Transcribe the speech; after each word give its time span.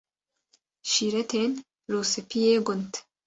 Şîretên 0.89 1.51
Rûspiyê 1.91 2.55
Gund 2.65 2.91